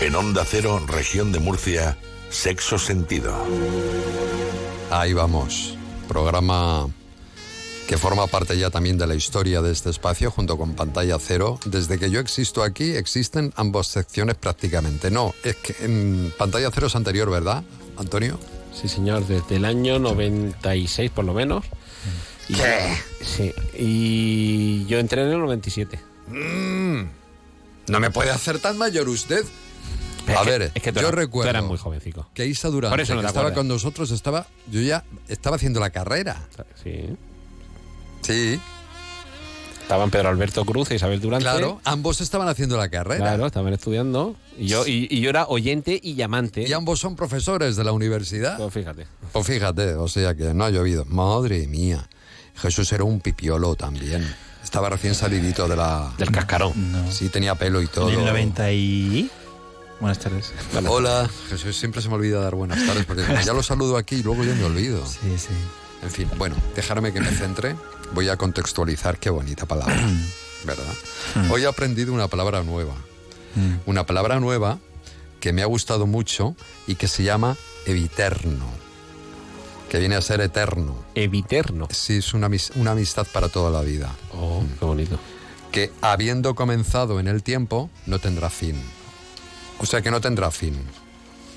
[0.00, 1.96] En Onda Cero, región de Murcia,
[2.30, 3.34] sexo sentido.
[4.90, 5.76] Ahí vamos.
[6.08, 6.88] Programa
[7.86, 11.58] que forma parte ya también de la historia de este espacio junto con Pantalla Cero.
[11.66, 15.10] Desde que yo existo aquí existen ambas secciones prácticamente.
[15.10, 17.62] No, es que en Pantalla Cero es anterior, ¿verdad,
[17.96, 18.38] Antonio?
[18.80, 21.64] Sí, señor, desde el año 96 por lo menos.
[22.48, 22.96] Y- ¿Qué?
[23.22, 26.00] Sí, y yo entré en el 97.
[26.28, 27.02] Mm,
[27.88, 29.44] no me puede hacer tan mayor usted.
[30.30, 32.28] Es A que- ver, es que tú yo eras- tú recuerdo eras muy jovencico.
[32.34, 35.56] que Isa Durante, Por eso no que te estaba con nosotros, estaba, yo ya estaba
[35.56, 36.46] haciendo la carrera.
[36.82, 37.16] Sí.
[38.22, 38.60] Sí,
[39.82, 41.42] Estaban Pedro Alberto Cruz e Isabel Durante.
[41.42, 43.18] claro, ambos estaban haciendo la carrera.
[43.24, 44.36] Claro, estaban estudiando.
[44.56, 46.64] Y yo, y, y yo era oyente y llamante.
[46.68, 48.56] Y ambos son profesores de la universidad.
[48.56, 49.08] Pues fíjate.
[49.32, 51.04] Pues fíjate, o sea que no ha llovido.
[51.06, 52.08] Madre mía.
[52.54, 54.32] Jesús era un pipiolo también.
[54.62, 56.12] Estaba recién salidito de la...
[56.18, 56.92] Del cascarón.
[56.92, 57.10] No.
[57.10, 58.10] Sí, tenía pelo y todo.
[58.10, 59.28] En el 90 y...
[60.00, 60.52] Buenas tardes.
[60.88, 61.28] Hola.
[61.50, 64.22] Jesús, siempre se me olvida dar buenas tardes porque como ya lo saludo aquí y
[64.22, 65.04] luego yo me olvido.
[65.06, 65.52] Sí, sí.
[66.02, 67.76] En fin, bueno, dejarme que me centre.
[68.14, 69.94] Voy a contextualizar qué bonita palabra,
[70.64, 70.94] ¿verdad?
[71.50, 72.94] Hoy he aprendido una palabra nueva.
[73.54, 73.74] Mm.
[73.86, 74.78] Una palabra nueva
[75.38, 78.66] que me ha gustado mucho y que se llama eviterno.
[79.90, 80.96] Que viene a ser eterno.
[81.14, 81.88] Eviterno.
[81.90, 84.14] Sí, es una, una amistad para toda la vida.
[84.32, 85.18] Oh, qué bonito.
[85.72, 88.80] Que habiendo comenzado en el tiempo, no tendrá fin.
[89.80, 90.78] O sea que no tendrá fin.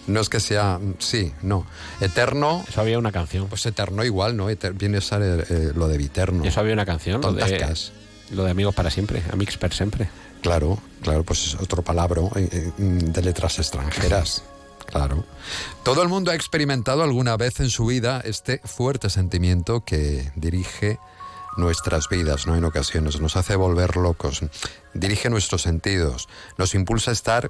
[0.08, 0.80] No es que sea.
[1.00, 1.66] Sí, no.
[2.02, 3.48] Eterno, Eso había una canción.
[3.48, 4.50] pues eterno igual, ¿no?
[4.50, 6.44] Eter- viene a ser eh, eh, lo de viterno.
[6.44, 7.22] Eso había una canción.
[7.22, 7.92] Lo de, Tontascas.
[8.32, 9.24] lo de Amigos para siempre.
[9.32, 10.10] Amigos per siempre.
[10.42, 14.44] Claro, claro, pues es otro palabra eh, de letras extranjeras.
[14.86, 15.24] Claro.
[15.84, 21.00] Todo el mundo ha experimentado alguna vez en su vida este fuerte sentimiento que dirige
[21.58, 22.56] nuestras vidas, ¿no?
[22.56, 24.42] En ocasiones nos hace volver locos,
[24.94, 26.30] dirige nuestros sentidos,
[26.60, 27.50] nos impulsa a estar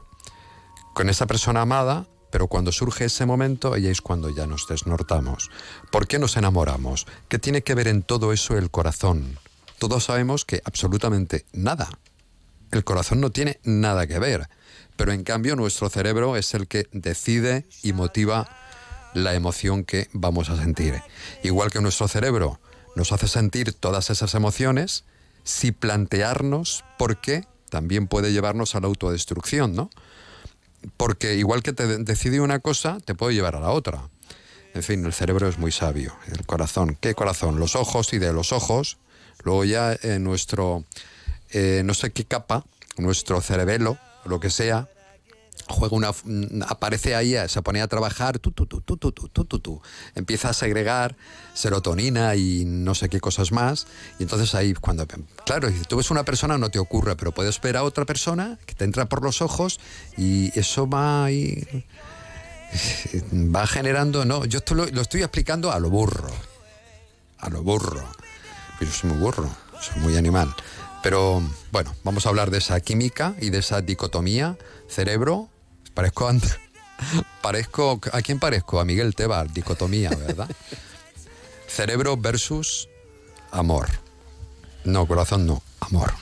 [0.93, 5.49] con esa persona amada, pero cuando surge ese momento, ahí es cuando ya nos desnortamos.
[5.91, 7.05] ¿Por qué nos enamoramos?
[7.27, 9.37] ¿Qué tiene que ver en todo eso el corazón?
[9.79, 11.89] Todos sabemos que absolutamente nada.
[12.71, 14.49] El corazón no tiene nada que ver,
[14.95, 18.49] pero en cambio nuestro cerebro es el que decide y motiva
[19.13, 21.01] la emoción que vamos a sentir.
[21.43, 22.59] Igual que nuestro cerebro
[22.95, 25.03] nos hace sentir todas esas emociones,
[25.43, 29.89] si plantearnos por qué también puede llevarnos a la autodestrucción, ¿no?
[30.97, 34.09] Porque igual que te de- decide una cosa, te puede llevar a la otra.
[34.73, 36.15] En fin, el cerebro es muy sabio.
[36.31, 37.59] El corazón, ¿qué corazón?
[37.59, 38.97] Los ojos y de los ojos,
[39.43, 40.83] luego ya eh, nuestro,
[41.51, 42.65] eh, no sé qué capa,
[42.97, 44.87] nuestro cerebelo, lo que sea,
[45.67, 49.11] juega una mm, aparece ahí eh, se pone a trabajar tu tu tu tu tu
[49.11, 49.81] tu tu, tu.
[50.15, 51.15] empieza a segregar
[51.53, 53.87] serotonina y no sé qué cosas más.
[54.19, 55.05] Y entonces ahí cuando
[55.45, 58.57] claro si tú ves una persona no te ocurre pero puedes ver a otra persona
[58.65, 59.79] que te entra por los ojos
[60.17, 61.85] y eso va ahí
[63.33, 66.29] va generando no yo esto lo, lo estoy explicando a lo burro
[67.39, 68.03] a lo burro.
[68.79, 70.53] Yo soy muy burro soy muy animal.
[71.01, 71.41] Pero
[71.71, 74.57] bueno vamos a hablar de esa química y de esa dicotomía
[74.87, 75.49] cerebro
[75.93, 76.31] parezco
[77.41, 80.47] parezco a quién parezco a Miguel Tebar dicotomía verdad
[81.67, 82.87] cerebro versus
[83.51, 83.87] amor
[84.83, 86.13] no corazón no amor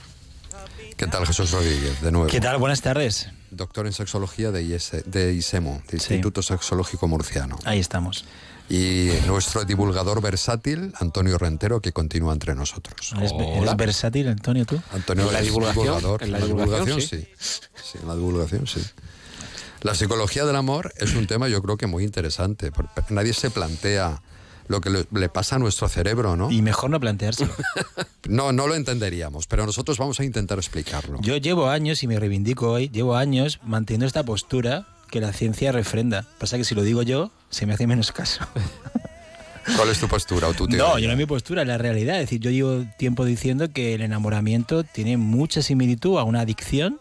[0.98, 2.58] qué tal Jesús Rodríguez de nuevo ¿Qué tal?
[2.58, 3.30] Buenas tardes.
[3.50, 6.14] doctor en sexología de, IS de ISEMO de Sí.
[6.16, 8.26] Instituto Sexológico Murciano Ahí estamos.
[8.70, 13.32] y nuestro divulgador versátil Antonio Rentero que continúa entre nosotros ¿Eres,
[13.78, 14.80] versátil, Antonio, tú?
[14.94, 15.86] Antonio ¿En la es divulgación?
[15.86, 16.24] divulgador.
[16.24, 17.02] ¿En la divulgación?
[17.02, 17.28] sí.
[17.40, 18.82] Sí, en la divulgación sí.
[19.82, 22.72] La psicología del amor es un tema yo creo que muy interesante.
[22.72, 24.22] porque Nadie se plantea
[24.68, 26.52] lo que le, le pasa a nuestro cerebro, ¿no?
[26.52, 27.54] Y mejor no planteárselo.
[28.30, 31.20] No, no lo entenderíamos, pero nosotros vamos a intentar explicarlo.
[31.22, 35.72] Yo llevo años, y me reivindico hoy, llevo años manteniendo esta postura que la ciencia
[35.72, 36.28] refrenda.
[36.38, 38.46] Pasa que si lo digo yo, se me hace menos caso.
[39.76, 40.88] ¿Cuál es tu postura o tu teoría?
[40.88, 42.16] No, yo no es mi postura, es la realidad.
[42.18, 47.00] Es decir, yo llevo tiempo diciendo que el enamoramiento tiene mucha similitud a una adicción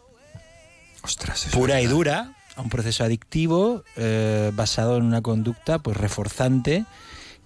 [1.03, 6.85] Ostras, pura y dura, un proceso adictivo eh, basado en una conducta pues reforzante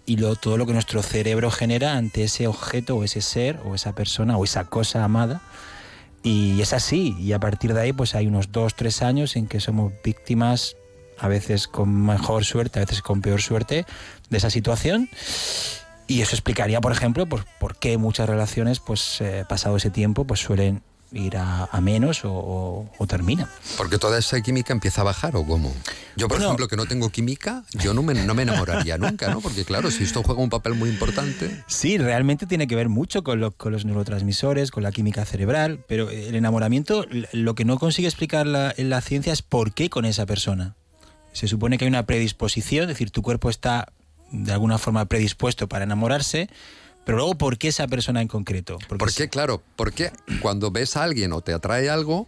[0.06, 3.74] y lo, todo lo que nuestro cerebro genera ante ese objeto o ese ser o
[3.74, 5.40] esa persona o esa cosa amada.
[6.22, 9.46] Y es así, y a partir de ahí pues hay unos dos, tres años en
[9.46, 10.76] que somos víctimas,
[11.18, 13.84] a veces con mejor suerte, a veces con peor suerte,
[14.30, 15.10] de esa situación.
[16.06, 20.26] Y eso explicaría, por ejemplo, pues, por qué muchas relaciones, pues eh, pasado ese tiempo,
[20.26, 20.82] pues suelen
[21.14, 23.48] ir a, a menos o, o- o termina.
[23.76, 25.72] Porque toda esa química empieza a bajar o cómo.
[26.16, 26.46] Yo, por Bueno.
[26.46, 29.40] ejemplo, que no tengo química, yo no me, no me enamoraría nunca, ¿no?
[29.40, 31.64] Porque claro, si esto juega un papel muy importante.
[31.66, 35.80] Sí, realmente tiene que ver mucho con, lo- con los neurotransmisores, con la química cerebral,
[35.88, 40.04] pero el enamoramiento lo que no consigue explicar la, la ciencia es por qué con
[40.04, 40.74] esa persona.
[41.32, 43.88] Se supone que hay una predisposición, es decir, tu cuerpo está
[44.30, 46.48] de alguna forma predispuesto para enamorarse,
[47.04, 48.78] pero luego por qué esa persona en concreto.
[48.88, 49.28] Porque ¿Por qué?
[49.28, 50.10] Claro, porque
[50.40, 52.26] cuando ves a alguien o te atrae algo,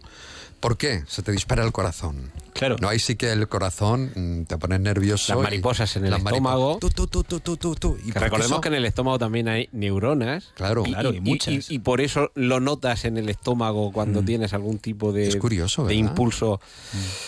[0.59, 1.03] ¿por qué?
[1.07, 2.31] Se te dispara el corazón.
[2.53, 2.75] Claro.
[2.81, 5.31] No, ahí sí que el corazón mm, te pone nervioso.
[5.31, 6.79] Las y- mariposas en el estómago.
[6.79, 7.97] Tú, tú, tú, tú, tú, tú, tú.
[8.03, 10.53] Y Que recordemos eso- que en el estómago también hay neuronas.
[10.55, 10.81] Claro.
[10.81, 11.69] Claro, y muchas.
[11.69, 15.85] Y, por eso lo notas en el estómago cuando tienes algún tipo de, Es curioso,
[15.85, 16.59] de impulso.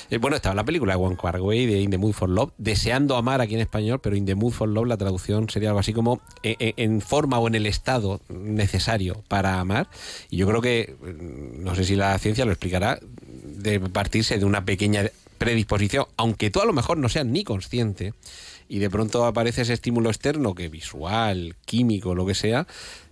[0.09, 2.51] Eh, bueno, estaba la película de One Car Way de In the Mood for Love,
[2.57, 5.79] deseando amar aquí en español, pero In the Mood for Love la traducción sería algo
[5.79, 9.89] así como eh, eh, en forma o en el estado necesario para amar.
[10.29, 14.45] Y yo creo que, mm, no sé si la ciencia lo explicará, de partirse de
[14.45, 18.13] una pequeña predisposición, aunque tú a lo mejor no seas ni consciente,
[18.67, 22.67] y de pronto aparece ese estímulo externo, que visual, químico, lo que sea,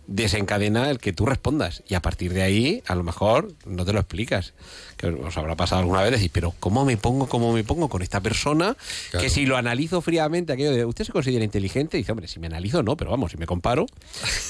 [0.07, 1.83] desencadena el que tú respondas.
[1.87, 4.53] Y a partir de ahí, a lo mejor no te lo explicas.
[4.95, 8.01] Que os habrá pasado alguna vez decir, pero ¿cómo me pongo, cómo me pongo con
[8.01, 8.75] esta persona?
[9.11, 9.23] Claro.
[9.23, 11.97] Que si lo analizo fríamente, aquello de, ¿usted se considera inteligente?
[11.97, 13.85] Y dice, hombre, si me analizo, no, pero vamos, si me comparo.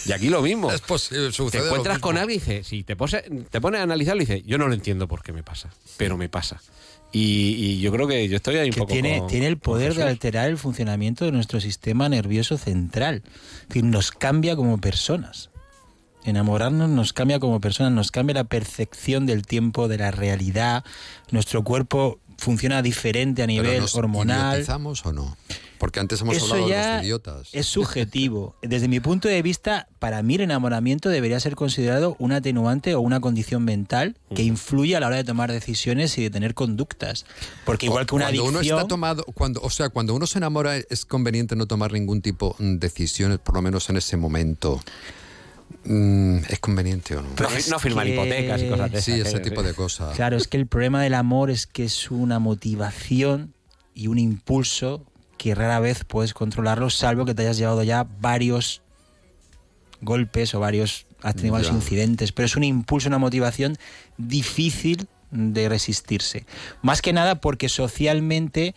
[0.05, 0.71] Y aquí lo mismo.
[0.77, 4.21] Es posible, Te encuentras con alguien y dice, si te, pose- te pones a analizarlo
[4.21, 6.61] y dice, yo no lo entiendo por qué me pasa, pero me pasa.
[7.11, 9.57] Y, y yo creo que yo estoy ahí un que poco tiene, con- tiene el
[9.57, 13.23] poder de alterar el funcionamiento de nuestro sistema nervioso central.
[13.61, 15.46] Es decir, nos cambia como personas.
[16.23, 20.83] Enamorarnos nos cambia como personas, nos cambia la percepción del tiempo, de la realidad.
[21.31, 24.55] Nuestro cuerpo funciona diferente a nivel ¿nos hormonal.
[24.55, 25.37] idiotizamos o no?
[25.79, 27.49] Porque antes hemos Eso hablado de los idiotas.
[27.53, 28.55] es subjetivo.
[28.63, 32.99] Desde mi punto de vista, para mí el enamoramiento debería ser considerado un atenuante o
[33.01, 37.25] una condición mental que influye a la hora de tomar decisiones y de tener conductas.
[37.63, 40.77] Porque igual que una cuando uno está tomado, cuando, o sea, cuando uno se enamora
[40.77, 44.81] es conveniente no tomar ningún tipo de decisiones, por lo menos en ese momento.
[45.83, 47.29] Mm, ¿Es conveniente o no?
[47.39, 50.15] No, fi- no firmar que- hipotecas y cosas de sí, esas, ese tipo de cosas.
[50.15, 53.53] Claro, es que el problema del amor es que es una motivación
[53.93, 55.05] y un impulso
[55.37, 58.81] que rara vez puedes controlarlo, salvo que te hayas llevado ya varios
[60.01, 63.77] golpes o varios, has tenido varios incidentes, pero es un impulso, una motivación
[64.17, 66.45] difícil de resistirse.
[66.81, 68.75] Más que nada porque socialmente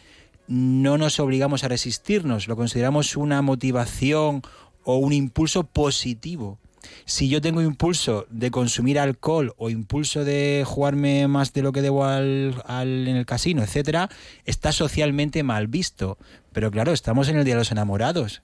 [0.48, 4.42] no nos obligamos a resistirnos, lo consideramos una motivación
[4.84, 6.58] o un impulso positivo.
[7.04, 11.82] Si yo tengo impulso de consumir alcohol o impulso de jugarme más de lo que
[11.82, 14.08] debo al, al- en el casino, etcétera,
[14.44, 16.18] está socialmente mal visto.
[16.52, 18.42] Pero claro, estamos en el día de los enamorados.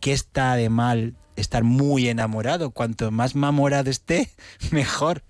[0.00, 2.70] ¿Qué está de mal estar muy enamorado?
[2.70, 4.30] Cuanto más mamorado esté,
[4.70, 5.22] mejor.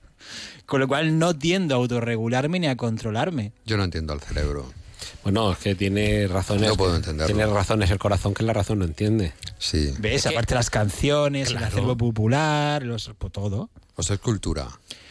[0.66, 3.52] Con lo cual no tiendo a autorregularme ni a controlarme.
[3.66, 4.72] Yo no entiendo al cerebro.
[5.22, 6.68] Bueno, es que tiene razones.
[6.68, 7.34] No puedo entenderlo.
[7.34, 9.32] Tiene razones el corazón que la razón no entiende.
[9.58, 9.94] Sí.
[9.98, 10.16] ¿Ves?
[10.16, 13.70] Es que- Aparte las canciones, el acervo popular, los, pues todo.
[13.96, 14.68] O sea, es cultura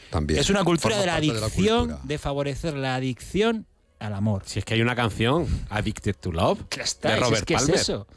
[0.09, 0.39] también.
[0.39, 3.65] Es una cultura Forma de la adicción, de, favorecer la adicción
[3.99, 4.43] al amor.
[4.45, 6.59] Si es que hay una canción, Addicted to Love,
[7.01, 7.75] de Robert es que Palmer.
[7.75, 8.07] es eso.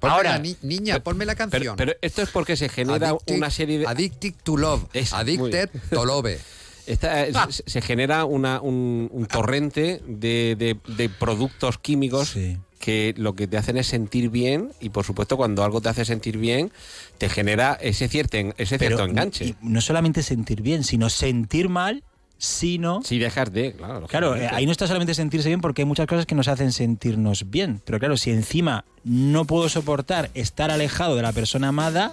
[0.00, 1.76] Ponme Ahora- la ni- niña, ponme la canción.
[1.76, 3.86] pero esto es porque se genera Addicted- una serie de.
[3.86, 4.84] Addicted to love.
[4.92, 6.26] Es, Addicted to love.
[6.86, 12.58] Esta- se, se genera una- un, un torrente de, de- de productos químicos Sí.
[12.78, 16.04] que lo que te hacen es sentir bien y por supuesto cuando algo te hace
[16.04, 16.70] sentir bien
[17.18, 19.44] te genera ese cierto, ese cierto Pero enganche.
[19.46, 22.02] y no solamente sentir bien, sino sentir mal,
[22.36, 23.00] sino...
[23.02, 24.06] si dejas de, claro.
[24.06, 26.72] Claro, eh, ahí no está solamente sentirse bien porque hay muchas cosas que nos hacen
[26.72, 27.80] sentirnos bien.
[27.86, 32.12] Pero claro, si encima no puedo soportar estar alejado de la persona amada,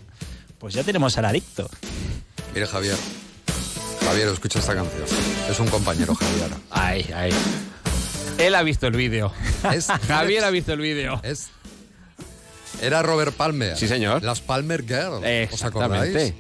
[0.59, 1.69] pues ya tenemos al adicto.
[2.53, 2.95] Mire, Javier.
[4.05, 5.03] Javier, escucha esta canción.
[5.49, 6.49] Es un compañero, Javier.
[6.69, 7.31] Ay, ay.
[8.37, 9.31] Él ha visto el vídeo.
[9.73, 11.19] Es, Javier ha visto el vídeo.
[11.23, 11.49] es-
[12.81, 13.77] era Robert Palmer.
[13.77, 14.23] Sí, señor.
[14.23, 15.53] Las Palmer Girls.
[15.53, 16.33] ¿Os acordáis?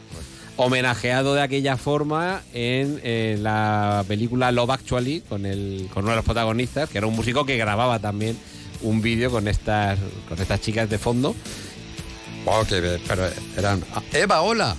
[0.57, 6.15] Homenajeado de aquella forma en, eh, la película Love Actually con, el, con uno de
[6.17, 8.37] los protagonistas, que era un músico que grababa también
[8.81, 11.35] un vídeo con estas, con estas chicas de fondo.
[12.45, 13.83] Oh, qué bien, pero eran.
[13.93, 14.75] Ah, Eva, hola.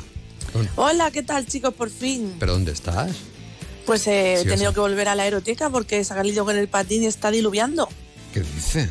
[0.77, 1.75] Hola, ¿qué tal chicos?
[1.75, 2.35] Por fin.
[2.39, 3.11] ¿Pero dónde estás?
[3.87, 6.57] Pues eh, Sí, he tenido o sea- que volver a la aeroteca porque salido con
[6.57, 7.89] el patín está diluviando.
[8.33, 8.89] ¿Qué dice?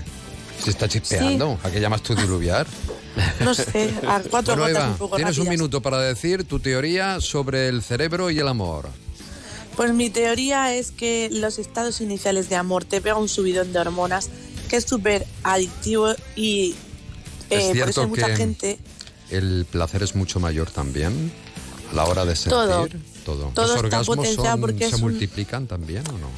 [0.63, 1.59] Se está chispeando.
[1.63, 2.67] ¿A qué llamas tú diluviar?
[3.41, 6.59] No sé, a cuatro Bueno, gotas Eva, un poco tienes un minuto para decir tu
[6.61, 8.87] teoría sobre el cerebro y el amor.
[9.75, 13.79] Pues mi teoría es que los estados iniciales de amor te pega un subidón de
[13.79, 14.29] hormonas
[14.69, 16.73] que es súper adictivo y
[17.49, 18.79] Es eh, por eso hay mucha que- gente...
[19.29, 21.31] El placer es mucho mayor también
[21.93, 22.87] la hora de sentir, Todo.
[23.25, 23.51] todo.
[23.53, 26.29] Todo ¿Los orgasmos son- porque se un- multiplican también o no?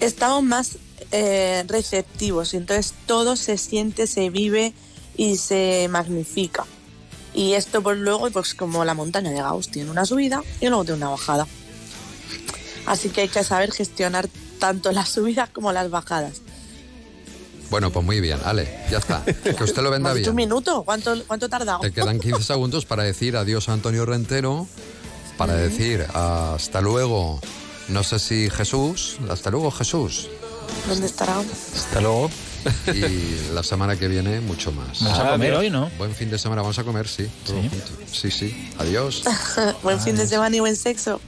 [0.00, 0.76] estamos más
[1.10, 4.72] eh, receptivos entonces todo se siente, se vive
[5.16, 6.64] y se magnifica.
[7.34, 10.84] Y esto pues luego, pues como la montaña de Gauss, tiene una subida y luego
[10.84, 11.46] tiene una bajada.
[12.86, 14.28] Así que hay que saber gestionar
[14.58, 16.40] tanto las subidas como las bajadas.
[17.72, 19.24] Bueno, pues muy bien, Ale, ya está.
[19.24, 20.50] Que usted lo ¿Me venda dicho un bien.
[20.50, 20.82] minuto?
[20.84, 21.80] ¿Cuánto, cuánto he tardado?
[21.80, 24.66] Te quedan 15 segundos para decir adiós a Antonio Rentero,
[25.38, 27.40] para decir hasta luego,
[27.88, 30.28] no sé si Jesús, hasta luego Jesús.
[30.86, 31.38] ¿Dónde estará?
[31.38, 32.30] Hasta luego.
[32.94, 35.02] Y la semana que viene mucho más.
[35.02, 35.90] Vamos a comer hoy, ¿no?
[35.96, 37.26] Buen fin de semana, vamos a comer, sí.
[37.46, 37.70] Sí.
[38.12, 38.70] Sí, sí.
[38.80, 39.24] Adiós.
[39.82, 41.22] buen fin de semana y buen sexo.